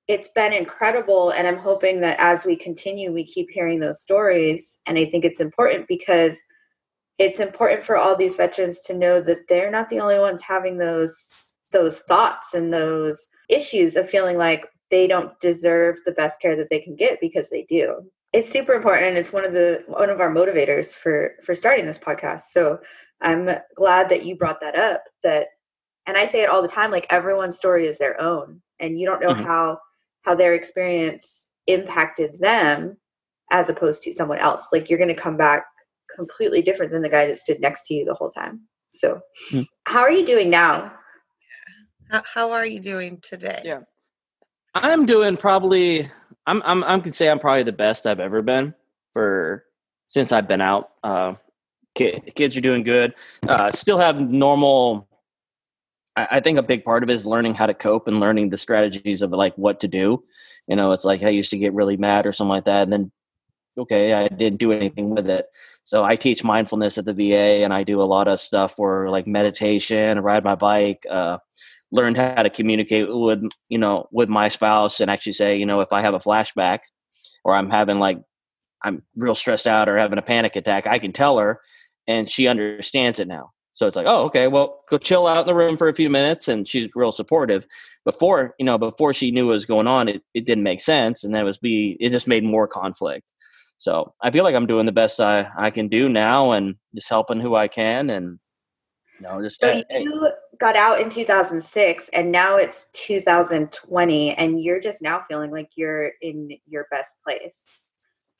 [0.07, 4.79] it's been incredible and I'm hoping that as we continue we keep hearing those stories
[4.85, 6.41] and I think it's important because
[7.17, 10.77] it's important for all these veterans to know that they're not the only ones having
[10.77, 11.31] those
[11.71, 16.69] those thoughts and those issues of feeling like they don't deserve the best care that
[16.69, 17.99] they can get because they do.
[18.33, 21.85] It's super important and it's one of the one of our motivators for for starting
[21.85, 22.41] this podcast.
[22.51, 22.79] So
[23.21, 25.47] i'm glad that you brought that up that
[26.07, 29.05] and i say it all the time like everyone's story is their own and you
[29.05, 29.43] don't know mm-hmm.
[29.43, 29.77] how
[30.23, 32.97] how their experience impacted them
[33.51, 35.65] as opposed to someone else like you're going to come back
[36.15, 39.19] completely different than the guy that stood next to you the whole time so
[39.51, 39.61] mm-hmm.
[39.85, 40.91] how are you doing now
[42.11, 43.79] how, how are you doing today yeah
[44.75, 46.07] i'm doing probably
[46.47, 48.73] I'm I'm I can say I'm probably the best I've ever been
[49.13, 49.63] for
[50.07, 50.89] since I've been out.
[51.03, 51.35] Uh,
[51.95, 53.15] kids are doing good.
[53.47, 55.07] Uh, still have normal.
[56.17, 58.58] I, think a big part of it is learning how to cope and learning the
[58.58, 60.23] strategies of like what to do.
[60.67, 62.93] You know, it's like I used to get really mad or something like that, and
[62.93, 63.12] then
[63.78, 65.47] okay, I didn't do anything with it.
[65.84, 69.10] So I teach mindfulness at the VA, and I do a lot of stuff for
[69.10, 71.06] like meditation, ride my bike.
[71.10, 71.38] Uh,
[71.91, 75.82] learned how to communicate with you know with my spouse and actually say you know
[75.82, 76.80] if i have a flashback
[77.43, 78.19] or i'm having like
[78.84, 81.60] i'm real stressed out or having a panic attack i can tell her
[82.08, 85.47] and she understands it now so it's like oh okay well go chill out in
[85.47, 87.67] the room for a few minutes and she's real supportive.
[88.05, 91.23] Before you know before she knew what was going on it, it didn't make sense
[91.23, 93.33] and that was be it just made more conflict.
[93.77, 97.09] So i feel like i'm doing the best i i can do now and just
[97.09, 98.39] helping who i can and
[99.19, 104.63] you know just so uh, you got out in 2006 and now it's 2020 and
[104.63, 107.67] you're just now feeling like you're in your best place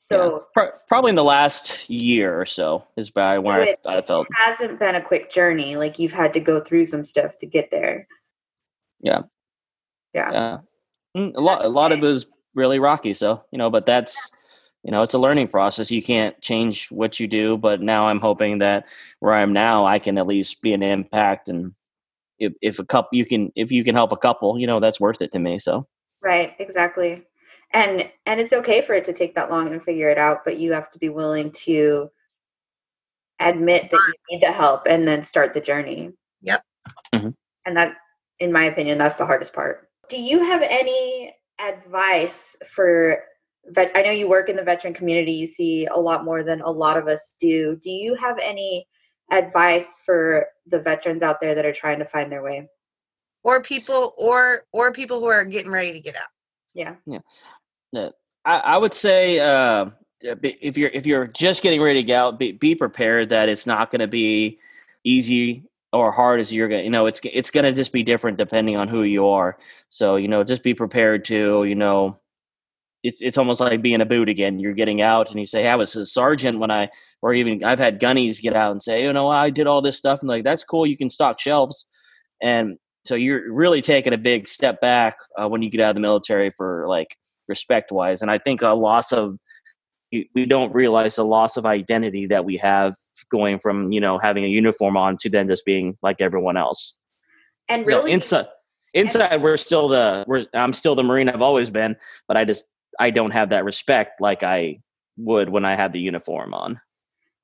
[0.06, 0.38] so yeah.
[0.54, 4.28] Pro- probably in the last year or so is by where so I, I felt.
[4.30, 7.46] It hasn't been a quick journey like you've had to go through some stuff to
[7.46, 8.06] get there.
[9.00, 9.22] Yeah.
[10.14, 10.30] Yeah.
[10.30, 10.58] Yeah.
[11.16, 14.30] Mm, a lot a lot of it was really rocky so you know but that's
[14.84, 15.90] you know it's a learning process.
[15.90, 18.86] You can't change what you do but now i'm hoping that
[19.18, 21.72] where i'm now i can at least be an impact and
[22.38, 25.00] if, if a couple you can if you can help a couple you know that's
[25.00, 25.84] worth it to me so.
[26.22, 27.24] Right exactly
[27.72, 30.58] and and it's okay for it to take that long and figure it out but
[30.58, 32.08] you have to be willing to
[33.40, 36.10] admit that you need the help and then start the journey.
[36.42, 36.62] Yep.
[37.14, 37.28] Mm-hmm.
[37.66, 37.96] and that
[38.38, 39.88] in my opinion that's the hardest part.
[40.08, 43.22] Do you have any advice for
[43.66, 46.60] vet i know you work in the veteran community you see a lot more than
[46.60, 47.76] a lot of us do.
[47.82, 48.86] Do you have any
[49.32, 52.68] advice for the veterans out there that are trying to find their way?
[53.42, 56.28] Or people or or people who are getting ready to get out
[56.76, 56.94] yeah
[57.92, 58.08] yeah
[58.44, 59.86] i, I would say uh,
[60.22, 63.90] if you're if you're just getting ready to out be, be prepared that it's not
[63.90, 64.58] going to be
[65.04, 68.38] easy or hard as you're going you know it's it's going to just be different
[68.38, 69.56] depending on who you are
[69.88, 72.16] so you know just be prepared to you know
[73.06, 74.58] it's it's almost like being a boot again.
[74.58, 76.88] You're getting out and you say, hey, I was a sergeant when I,
[77.22, 79.96] or even I've had gunnies get out and say, you know, I did all this
[79.96, 80.20] stuff.
[80.20, 80.86] And like, that's cool.
[80.86, 81.86] You can stock shelves.
[82.42, 85.96] And so you're really taking a big step back uh, when you get out of
[85.96, 87.16] the military for like
[87.48, 88.22] respect wise.
[88.22, 89.36] And I think a loss of,
[90.12, 92.94] we don't realize the loss of identity that we have
[93.30, 96.96] going from, you know, having a uniform on to then just being like everyone else.
[97.68, 98.46] And really, so inside,
[98.94, 101.96] inside we're still the we're i'm still the marine i've always been
[102.28, 104.78] but i just I don't have that respect like I
[105.16, 106.80] would when I had the uniform on.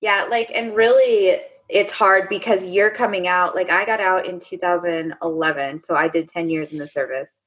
[0.00, 1.38] Yeah, like and really
[1.72, 6.28] it's hard because you're coming out like I got out in 2011, so I did
[6.28, 7.40] 10 years in the service.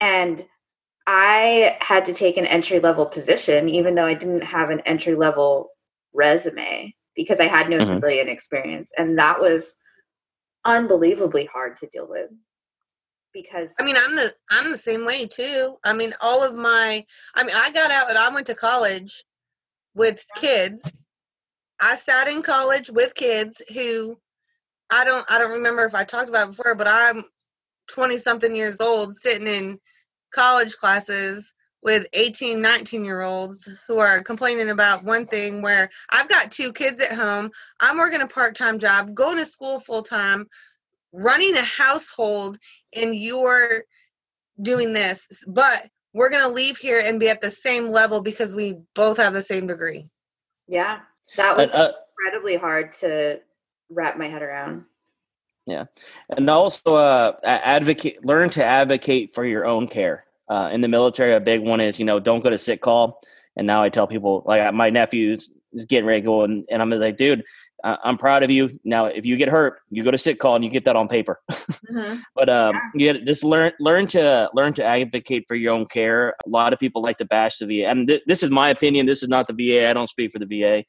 [0.00, 0.46] And
[1.06, 5.14] I had to take an entry level position even though I didn't have an entry
[5.14, 5.70] level
[6.14, 7.94] resume because I had no mm-hmm.
[7.94, 9.76] civilian experience and that was
[10.64, 12.30] unbelievably hard to deal with
[13.34, 15.76] because I mean I'm the I'm the same way too.
[15.84, 19.24] I mean all of my I mean I got out and I went to college
[19.94, 20.90] with kids.
[21.80, 24.18] I sat in college with kids who
[24.92, 27.24] I don't I don't remember if I talked about before, but I'm
[27.88, 29.78] 20 something years old sitting in
[30.32, 36.28] college classes with 18 19 year olds who are complaining about one thing where I've
[36.28, 40.46] got two kids at home, I'm working a part-time job, going to school full time,
[41.12, 42.58] running a household
[42.96, 43.84] and you're
[44.60, 48.54] doing this, but we're going to leave here and be at the same level because
[48.54, 50.06] we both have the same degree.
[50.68, 51.00] Yeah,
[51.36, 53.40] that was uh, incredibly hard to
[53.90, 54.84] wrap my head around.
[55.66, 55.84] Yeah,
[56.28, 60.26] and also uh, advocate, learn to advocate for your own care.
[60.48, 63.20] Uh, in the military, a big one is you know don't go to sick call.
[63.56, 66.82] And now I tell people like my nephew's is getting ready to go, and, and
[66.82, 67.44] I'm like, dude,
[67.84, 68.70] I'm proud of you.
[68.84, 71.08] Now, if you get hurt, you go to sick call and you get that on
[71.08, 71.40] paper.
[71.92, 72.14] Mm-hmm.
[72.34, 73.12] but um, yeah.
[73.12, 76.34] you just learn learn to learn to advocate for your own care.
[76.44, 79.04] A lot of people like to bash the VA, and th- this is my opinion.
[79.04, 79.88] This is not the VA.
[79.88, 80.82] I don't speak for the VA,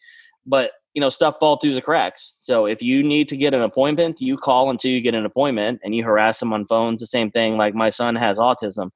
[0.45, 2.37] but you know stuff fall through the cracks.
[2.41, 5.81] So if you need to get an appointment you call until you get an appointment
[5.83, 8.91] and you harass them on phones the same thing like my son has autism.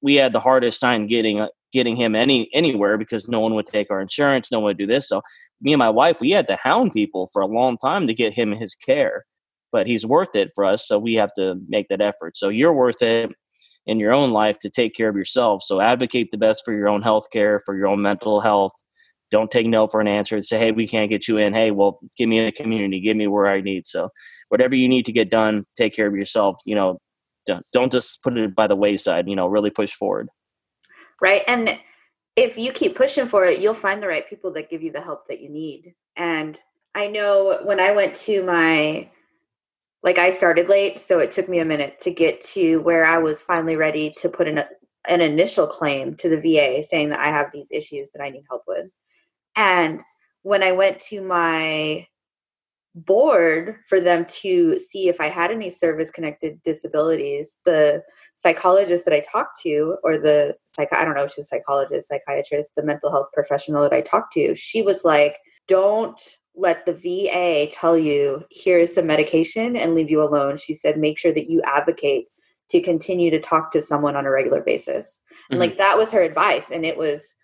[0.00, 3.66] We had the hardest time getting uh, getting him any anywhere because no one would
[3.66, 5.08] take our insurance no one would do this.
[5.08, 5.22] So
[5.60, 8.32] me and my wife we had to hound people for a long time to get
[8.32, 9.24] him his care
[9.72, 12.36] but he's worth it for us so we have to make that effort.
[12.36, 13.32] So you're worth it
[13.86, 15.62] in your own life to take care of yourself.
[15.62, 18.72] So advocate the best for your own health care for your own mental health
[19.32, 21.54] don't take no for an answer and say, hey, we can't get you in.
[21.54, 23.88] Hey, well, give me a community, give me where I need.
[23.88, 24.10] So
[24.50, 26.60] whatever you need to get done, take care of yourself.
[26.66, 26.98] You know,
[27.72, 29.28] don't just put it by the wayside.
[29.28, 30.28] You know, really push forward.
[31.20, 31.78] Right, and
[32.36, 35.00] if you keep pushing for it, you'll find the right people that give you the
[35.00, 35.94] help that you need.
[36.16, 36.60] And
[36.94, 39.10] I know when I went to my
[40.02, 43.18] like I started late, so it took me a minute to get to where I
[43.18, 44.68] was finally ready to put in a,
[45.08, 48.44] an initial claim to the VA saying that I have these issues that I need
[48.48, 48.90] help with.
[49.56, 50.00] And
[50.42, 52.06] when I went to my
[52.94, 58.02] board for them to see if I had any service connected disabilities, the
[58.36, 62.72] psychologist that I talked to, or the psych I don't know, she's a psychologist, psychiatrist,
[62.76, 65.38] the mental health professional that I talked to, she was like,
[65.68, 66.20] Don't
[66.54, 70.56] let the VA tell you here's some medication and leave you alone.
[70.56, 72.26] She said, make sure that you advocate
[72.70, 75.20] to continue to talk to someone on a regular basis.
[75.50, 75.68] And mm-hmm.
[75.68, 76.70] like that was her advice.
[76.70, 77.34] And it was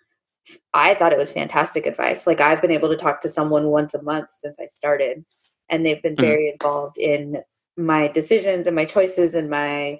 [0.73, 2.27] I thought it was fantastic advice.
[2.27, 5.23] Like I've been able to talk to someone once a month since I started,
[5.69, 6.25] and they've been mm-hmm.
[6.25, 7.37] very involved in
[7.77, 9.97] my decisions and my choices and my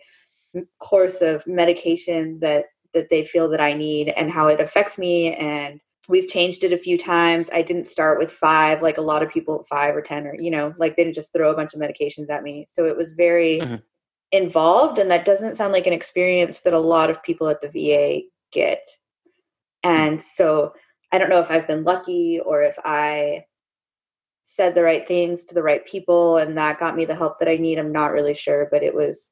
[0.80, 5.34] course of medication that that they feel that I need and how it affects me
[5.36, 7.48] and we've changed it a few times.
[7.54, 10.50] I didn't start with 5 like a lot of people 5 or 10 or you
[10.50, 12.66] know, like they didn't just throw a bunch of medications at me.
[12.68, 13.76] So it was very mm-hmm.
[14.32, 17.70] involved and that doesn't sound like an experience that a lot of people at the
[17.70, 18.86] VA get.
[19.84, 20.74] And so
[21.12, 23.46] I don't know if I've been lucky or if I
[24.44, 27.48] said the right things to the right people and that got me the help that
[27.48, 27.78] I need.
[27.78, 29.32] I'm not really sure, but it was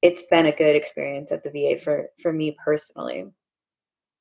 [0.00, 3.26] it's been a good experience at the VA for for me personally.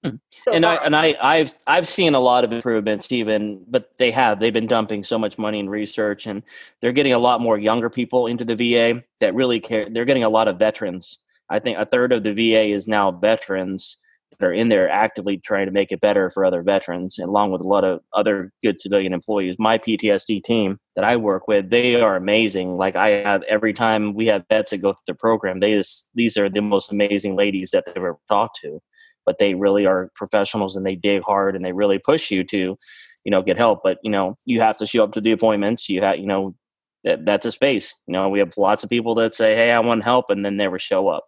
[0.03, 0.15] Hmm.
[0.31, 4.11] So and I and I I've I've seen a lot of improvements even, but they
[4.11, 6.43] have they've been dumping so much money in research and
[6.81, 9.87] they're getting a lot more younger people into the VA that really care.
[9.89, 11.19] They're getting a lot of veterans.
[11.49, 13.97] I think a third of the VA is now veterans
[14.39, 17.61] that are in there actively trying to make it better for other veterans, along with
[17.61, 19.55] a lot of other good civilian employees.
[19.59, 22.77] My PTSD team that I work with, they are amazing.
[22.77, 26.09] Like I have every time we have vets that go through the program, they just,
[26.15, 28.79] these are the most amazing ladies that they've ever talked to.
[29.25, 32.75] But they really are professionals and they dig hard and they really push you to,
[33.23, 33.81] you know, get help.
[33.83, 35.87] But you know, you have to show up to the appointments.
[35.87, 36.55] You have, you know,
[37.03, 37.95] that that's a space.
[38.07, 40.57] You know, we have lots of people that say, "Hey, I want help," and then
[40.57, 41.23] never show up.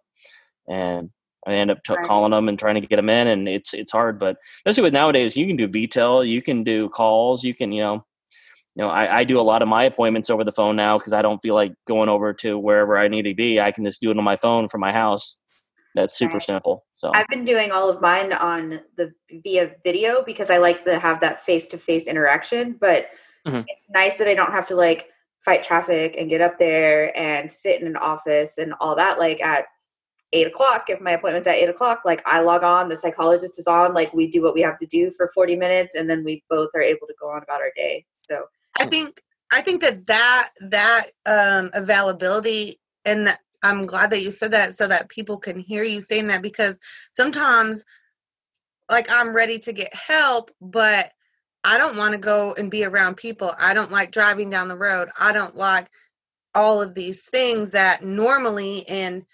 [0.68, 1.10] And
[1.46, 2.04] I end up t- right.
[2.04, 4.18] calling them and trying to get them in, and it's it's hard.
[4.18, 7.82] But especially with nowadays, you can do VTEL, you can do calls, you can you
[7.82, 8.04] know,
[8.74, 11.12] you know, I, I do a lot of my appointments over the phone now because
[11.12, 13.60] I don't feel like going over to wherever I need to be.
[13.60, 15.38] I can just do it on my phone from my house.
[15.94, 16.42] That's super right.
[16.42, 16.84] simple.
[16.92, 19.12] So I've been doing all of mine on the
[19.44, 22.76] via video because I like to have that face to face interaction.
[22.80, 23.10] But
[23.46, 23.60] mm-hmm.
[23.68, 25.08] it's nice that I don't have to like
[25.44, 29.20] fight traffic and get up there and sit in an office and all that.
[29.20, 29.66] Like at
[30.32, 33.66] eight o'clock if my appointment's at eight o'clock like i log on the psychologist is
[33.66, 36.42] on like we do what we have to do for 40 minutes and then we
[36.50, 38.44] both are able to go on about our day so.
[38.80, 39.20] I think
[39.52, 43.28] i think that that that um availability and
[43.62, 46.80] i'm glad that you said that so that people can hear you saying that because
[47.12, 47.84] sometimes
[48.90, 51.12] like i'm ready to get help but
[51.64, 53.52] i don't want to go and be around people.
[53.58, 55.08] I don't like driving down the road.
[55.20, 55.88] I don't like
[56.54, 59.26] all of these things that normally in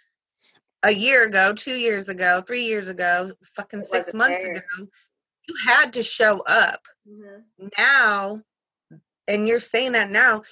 [0.83, 4.53] a year ago, two years ago, three years ago, fucking six months there.
[4.53, 4.89] ago,
[5.49, 6.81] you had to show up.
[7.09, 7.69] Mm-hmm.
[7.79, 8.43] Now,
[9.29, 10.43] and you're saying that now,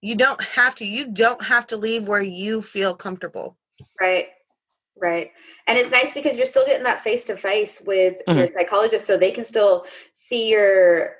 [0.00, 3.56] you don't have to, you don't have to leave where you feel comfortable.
[4.00, 4.28] Right.
[5.00, 5.32] Right.
[5.66, 8.38] And it's nice because you're still getting that face to face with mm-hmm.
[8.38, 11.16] your psychologist so they can still see your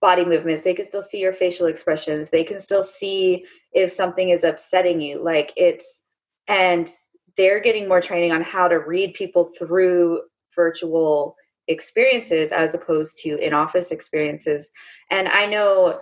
[0.00, 4.30] body movements, they can still see your facial expressions, they can still see if something
[4.30, 5.22] is upsetting you.
[5.22, 6.02] Like it's
[6.48, 6.88] and
[7.36, 10.22] they're getting more training on how to read people through
[10.54, 11.36] virtual
[11.68, 14.70] experiences as opposed to in office experiences.
[15.10, 16.00] And I know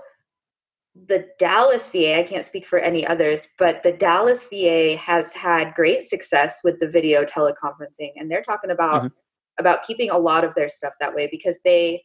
[1.07, 5.75] the Dallas VA, I can't speak for any others, but the Dallas VA has had
[5.75, 9.15] great success with the video teleconferencing and they're talking about mm-hmm.
[9.59, 12.03] about keeping a lot of their stuff that way because they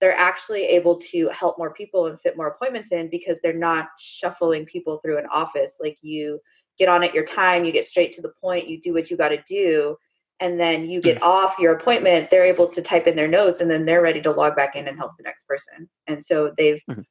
[0.00, 3.88] they're actually able to help more people and fit more appointments in because they're not
[3.98, 6.38] shuffling people through an office like you
[6.78, 9.16] get on at your time, you get straight to the point, you do what you
[9.16, 9.96] got to do,
[10.40, 13.70] and then you get off your appointment they're able to type in their notes and
[13.70, 15.88] then they're ready to log back in and help the next person.
[16.06, 17.04] And so they've Mhm.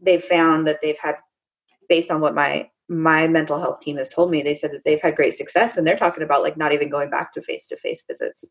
[0.00, 1.16] they've found that they've had
[1.88, 5.00] based on what my my mental health team has told me they said that they've
[5.00, 8.44] had great success and they're talking about like not even going back to face-to-face visits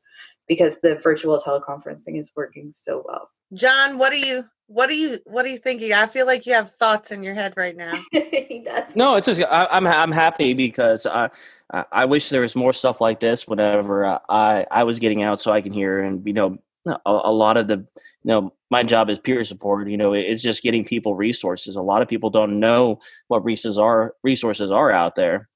[0.47, 3.29] because the virtual teleconferencing is working so well.
[3.53, 5.93] John, what are you what are you what are you thinking?
[5.93, 7.93] I feel like you have thoughts in your head right now.
[8.13, 11.29] That's No, it's just I, I'm I'm happy because I
[11.71, 15.23] I I wish there was more stuff like this whenever uh, I I was getting
[15.23, 17.85] out so I can hear and you know a, a lot of the you
[18.23, 22.01] know my job is peer support you know it's just getting people resources a lot
[22.01, 25.47] of people don't know what resources are resources are out there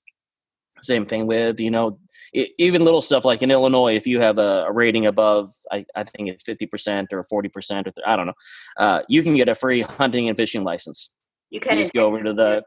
[0.81, 1.97] same thing with you know
[2.37, 5.85] e- even little stuff like in illinois if you have a, a rating above I,
[5.95, 8.33] I think it's 50% or 40% or th- i don't know
[8.77, 11.13] uh, you can get a free hunting and fishing license.
[11.49, 12.63] You you can just go over to the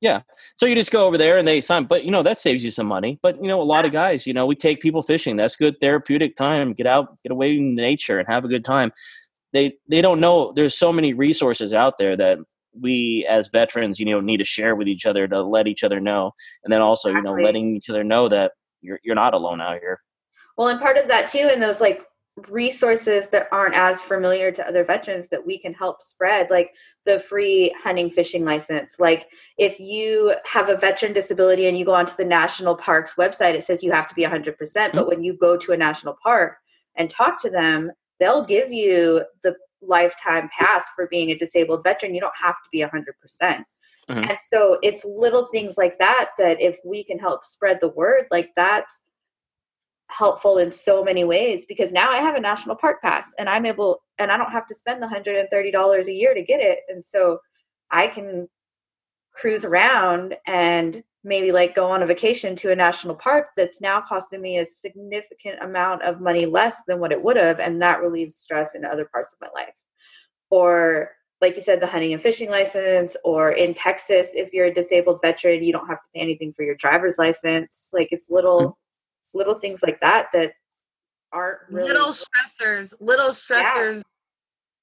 [0.00, 0.20] yeah
[0.56, 2.70] so you just go over there and they sign but you know that saves you
[2.70, 5.36] some money but you know a lot of guys you know we take people fishing
[5.36, 8.92] that's good therapeutic time get out get away in nature and have a good time.
[9.52, 12.38] They they don't know there's so many resources out there that
[12.78, 15.98] we as veterans you know need to share with each other to let each other
[15.98, 16.32] know
[16.62, 18.52] and then also you know letting each other know that
[18.86, 19.98] you're you're not alone out here
[20.56, 22.02] Well, and part of that too, and those like
[22.48, 26.74] resources that aren't as familiar to other veterans that we can help spread, like
[27.06, 28.96] the free hunting fishing license.
[28.98, 33.54] Like if you have a veteran disability and you go onto the national parks website,
[33.54, 34.58] it says you have to be 100%.
[34.58, 35.08] percent But mm-hmm.
[35.08, 36.58] when you go to a national park
[36.96, 42.14] and talk to them, they'll give you the lifetime pass for being a disabled veteran.
[42.14, 43.62] You don't have to be 100%.
[44.10, 44.30] Mhm.
[44.30, 48.26] And so it's little things like that that if we can help spread the word,
[48.30, 49.02] like that's
[50.08, 53.66] helpful in so many ways because now I have a national park pass and I'm
[53.66, 57.04] able and I don't have to spend the $130 a year to get it and
[57.04, 57.38] so
[57.90, 58.48] I can
[59.32, 64.00] cruise around and maybe like go on a vacation to a national park that's now
[64.00, 68.02] costing me a significant amount of money less than what it would have and that
[68.02, 69.76] relieves stress in other parts of my life
[70.50, 74.74] or like you said the hunting and fishing license or in Texas if you're a
[74.74, 78.78] disabled veteran you don't have to pay anything for your driver's license like it's little
[79.34, 80.52] little things like that that
[81.32, 84.02] aren't really Little stressors, little stressors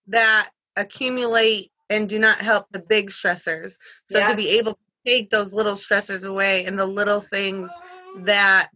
[0.08, 3.78] that accumulate and do not help the big stressors.
[4.06, 4.26] So Yeah.
[4.26, 7.70] to be able to take those little stressors away and the little things
[8.18, 8.70] that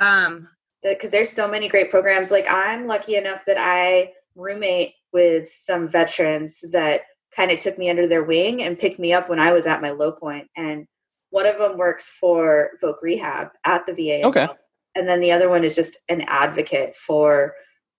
[0.00, 0.48] um
[0.82, 2.30] because there's so many great programs.
[2.30, 7.02] Like I'm lucky enough that I roommate with some veterans that
[7.34, 9.82] kind of took me under their wing and picked me up when I was at
[9.82, 10.48] my low point.
[10.56, 10.86] And
[11.30, 14.26] one of them works for Voc Rehab at the VA.
[14.26, 14.46] Okay.
[14.46, 14.58] well.
[14.96, 17.54] And then the other one is just an advocate for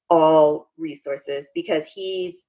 [0.10, 2.46] all resources because he's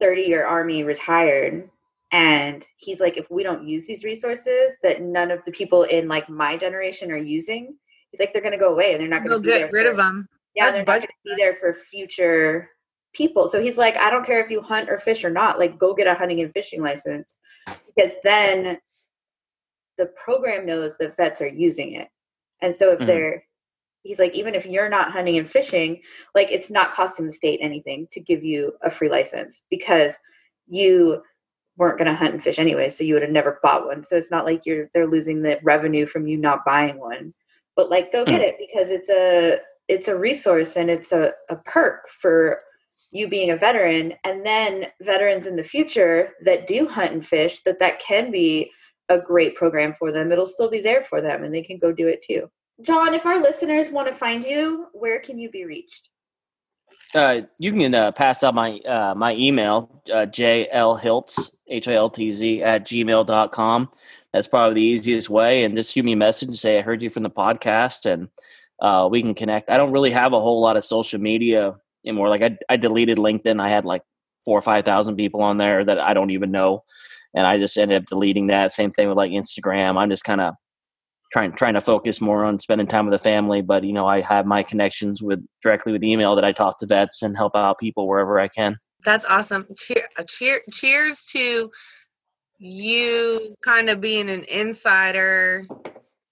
[0.00, 1.68] 30 year army retired
[2.12, 6.08] and he's like if we don't use these resources that none of the people in
[6.08, 7.76] like my generation are using
[8.10, 9.96] he's like they're going to go away and they're not going to get rid of
[9.96, 10.28] them.
[10.54, 12.70] yeah That's they're not going to be there for future
[13.12, 13.48] people.
[13.48, 15.94] So he's like i don't care if you hunt or fish or not like go
[15.94, 17.36] get a hunting and fishing license.
[17.94, 18.78] Because then
[19.98, 22.08] the program knows that vets are using it.
[22.62, 23.06] And so if Mhm.
[23.06, 23.44] they're
[24.02, 26.00] he's like even if you're not hunting and fishing
[26.34, 30.18] like it's not costing the state anything to give you a free license because
[30.66, 31.22] you
[31.76, 34.04] weren't going to hunt and fish anyway so you would have never bought one.
[34.04, 37.32] So it's not like you're they're losing the revenue from you not buying one.
[37.76, 39.58] But like go get it because it's a
[39.88, 42.60] it's a resource and it's a, a perk for
[43.12, 47.60] you being a veteran and then veterans in the future that do hunt and fish
[47.64, 48.70] that that can be
[49.08, 50.30] a great program for them.
[50.30, 52.50] It'll still be there for them and they can go do it too.
[52.82, 56.08] John if our listeners want to find you where can you be reached?
[57.14, 63.90] Uh, you can uh, pass out my uh, my email uh, jlhiltz h-i-l-t-z at gmail.com
[64.32, 67.02] that's probably the easiest way and just shoot me a message and say i heard
[67.02, 68.28] you from the podcast and
[68.80, 69.70] uh, we can connect.
[69.70, 71.74] I don't really have a whole lot of social media
[72.04, 72.28] anymore.
[72.28, 73.60] Like i, I deleted linkedin.
[73.60, 74.02] I had like
[74.44, 76.80] four or five thousand people on there that i don't even know
[77.34, 78.72] and i just ended up deleting that.
[78.72, 79.96] Same thing with like instagram.
[79.96, 80.54] I'm just kind of
[81.32, 84.20] trying trying to focus more on spending time with the family but you know i
[84.20, 87.78] have my connections with directly with email that i talk to vets and help out
[87.78, 88.74] people wherever i can.
[89.04, 89.66] That's awesome.
[89.76, 91.70] Cheer, uh, cheer, cheers to
[92.58, 95.66] you kind of being an insider,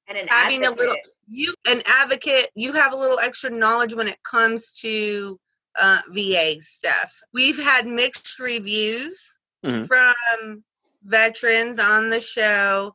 [0.07, 0.95] and an having a little,
[1.29, 2.49] you an advocate.
[2.55, 5.39] You have a little extra knowledge when it comes to
[5.81, 7.21] uh, VA stuff.
[7.33, 9.87] We've had mixed reviews Mhm.
[9.87, 10.65] from
[11.03, 12.95] veterans on the show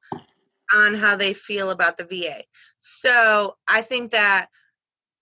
[0.74, 2.44] on how they feel about the VA.
[2.80, 4.48] So I think that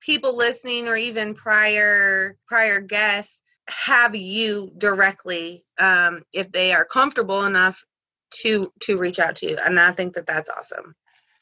[0.02, 7.46] people listening or even prior prior guests have you directly um, if they are comfortable
[7.46, 7.84] enough
[8.32, 10.96] to to reach out to you and i think that that's awesome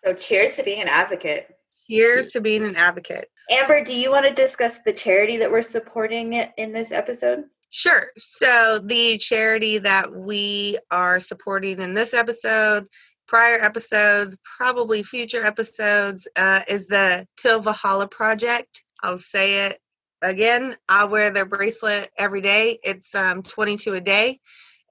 [0.04, 1.48] so cheers to being an advocate
[1.88, 5.62] cheers to being an advocate Amber, do you want to discuss the charity that we're
[5.62, 7.46] supporting in this episode?
[7.72, 8.02] Sure.
[8.18, 12.88] So, the charity that we are supporting in this episode,
[13.28, 18.84] prior episodes, probably future episodes, uh, is the Till Valhalla Project.
[19.04, 19.80] I'll say it
[20.22, 20.76] again.
[20.88, 22.80] I wear their bracelet every day.
[22.84, 24.40] It's um, 22 a day.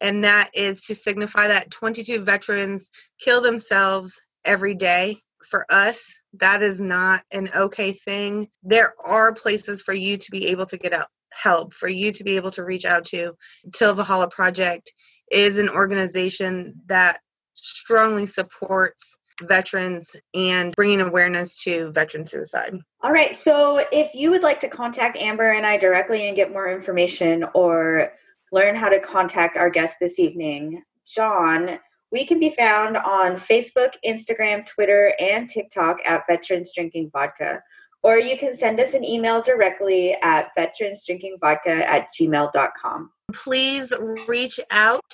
[0.00, 2.90] And that is to signify that 22 veterans
[3.20, 9.82] kill themselves every day for us that is not an okay thing there are places
[9.82, 12.64] for you to be able to get out help for you to be able to
[12.64, 13.32] reach out to
[13.72, 14.92] till valhalla project
[15.30, 17.18] is an organization that
[17.54, 22.74] strongly supports veterans and bringing awareness to veteran suicide.
[23.02, 23.36] All right.
[23.36, 27.44] So, if you would like to contact Amber and I directly and get more information
[27.54, 28.12] or
[28.50, 31.78] learn how to contact our guest this evening, John,
[32.10, 37.62] we can be found on Facebook, Instagram, Twitter, and TikTok at Veterans Drinking Vodka.
[38.02, 43.10] Or you can send us an email directly at veteransdrinkingvodka at gmail.com.
[43.32, 43.92] Please
[44.26, 45.12] reach out.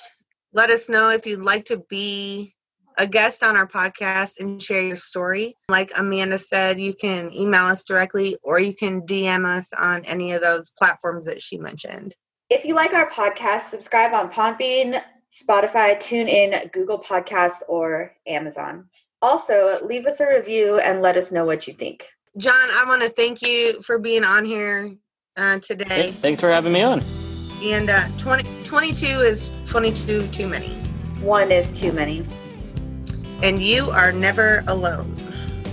[0.53, 2.53] Let us know if you'd like to be
[2.97, 5.53] a guest on our podcast and share your story.
[5.69, 10.31] Like Amanda said, you can email us directly or you can DM us on any
[10.31, 12.15] of those platforms that she mentioned.
[12.49, 15.01] If you like our podcast, subscribe on Podbean,
[15.35, 18.85] Spotify, TuneIn, Google Podcasts, or Amazon.
[19.21, 22.07] Also, leave us a review and let us know what you think.
[22.37, 24.95] John, I want to thank you for being on here
[25.35, 26.11] uh, today.
[26.11, 27.01] Thanks for having me on.
[27.63, 30.69] And uh, 20, 22 is 22 too many.
[31.21, 32.25] One is too many.
[33.43, 35.13] And you are never alone.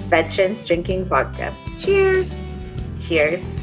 [0.09, 1.55] Veterans drinking vodka.
[1.79, 2.37] Cheers.
[2.99, 3.62] Cheers.